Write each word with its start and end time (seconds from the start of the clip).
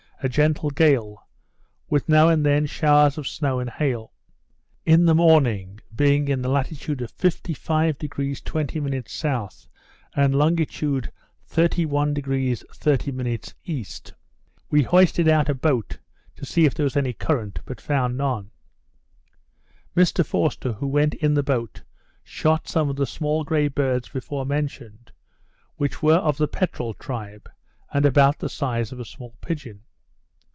a 0.23 0.29
gentle 0.29 0.69
gale, 0.69 1.27
with 1.89 2.07
now 2.07 2.29
and 2.29 2.45
then 2.45 2.63
showers 2.67 3.17
of 3.17 3.27
snow 3.27 3.59
and 3.59 3.67
hail. 3.71 4.13
In 4.85 5.05
the 5.05 5.15
morning, 5.15 5.79
being 5.95 6.27
in 6.27 6.43
the 6.43 6.47
latitude 6.47 7.01
of 7.01 7.11
55° 7.17 8.43
20' 8.43 9.03
S., 9.39 9.67
and 10.15 10.35
longitude 10.35 11.11
31° 11.49 12.63
30' 12.75 13.47
E., 13.65 13.85
we 14.69 14.83
hoisted 14.83 15.27
out 15.27 15.49
a 15.49 15.55
boat 15.55 15.97
to 16.35 16.45
see 16.45 16.65
if 16.65 16.75
there 16.75 16.83
was 16.83 16.95
any 16.95 17.13
current, 17.13 17.57
but 17.65 17.81
found 17.81 18.15
none. 18.15 18.51
Mr 19.97 20.23
Forster, 20.23 20.73
who 20.73 20.85
went 20.85 21.15
in 21.15 21.33
the 21.33 21.41
boat, 21.41 21.81
shot 22.23 22.67
some 22.67 22.89
of 22.91 22.95
the 22.95 23.07
small 23.07 23.43
grey 23.43 23.67
birds 23.67 24.09
before 24.09 24.45
mentioned, 24.45 25.11
which 25.77 26.03
were 26.03 26.17
of 26.19 26.37
the 26.37 26.47
peterel 26.47 26.93
tribe, 26.93 27.49
and 27.91 28.05
about 28.05 28.37
the 28.37 28.49
size 28.49 28.91
of 28.91 28.99
a 28.99 29.03
small 29.03 29.35
pigeon. 29.41 29.81